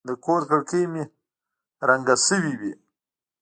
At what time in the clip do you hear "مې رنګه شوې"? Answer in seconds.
0.93-2.53